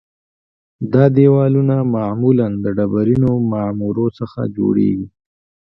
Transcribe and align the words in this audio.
دا 0.93 1.05
دیوالونه 1.15 1.75
معمولاً 1.95 2.47
د 2.63 2.65
ډبرینو 2.77 3.31
معمورو 3.51 4.07
څخه 4.19 4.39
جوړیږي 4.57 5.07